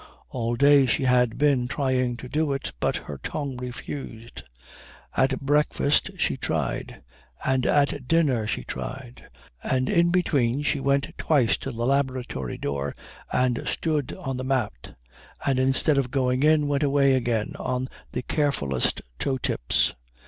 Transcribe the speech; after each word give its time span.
All 0.29 0.55
day 0.55 0.87
she 0.87 1.03
had 1.03 1.37
been 1.37 1.67
trying 1.67 2.17
to 2.17 2.27
do 2.27 2.53
it, 2.53 2.73
but 2.79 2.95
her 2.95 3.19
tongue 3.21 3.55
refused. 3.57 4.41
At 5.15 5.39
breakfast 5.41 6.09
she 6.17 6.37
tried, 6.37 7.03
and 7.45 7.67
at 7.67 8.07
dinner 8.07 8.47
she 8.47 8.63
tried, 8.63 9.29
and 9.63 9.87
in 9.87 10.09
between 10.09 10.63
she 10.63 10.79
went 10.79 11.15
twice 11.19 11.55
to 11.57 11.71
the 11.71 11.85
laboratory 11.85 12.57
door 12.57 12.95
and 13.31 13.61
stood 13.67 14.11
on 14.19 14.37
the 14.37 14.43
mat, 14.43 14.95
and 15.45 15.59
instead 15.59 15.99
of 15.99 16.09
going 16.09 16.41
in 16.41 16.67
went 16.67 16.81
away 16.81 17.13
again 17.13 17.53
on 17.59 17.87
the 18.11 18.23
carefullest 18.23 19.03
toe 19.19 19.37
tips. 19.37 19.93